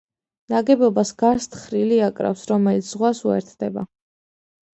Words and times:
ნაგებობას 0.51 1.11
გარს 1.23 1.45
თხრილი 1.55 1.99
აკრავს, 2.07 2.47
რომელიც 2.53 2.89
ზღვას 2.93 3.23
უერთდება. 3.29 3.87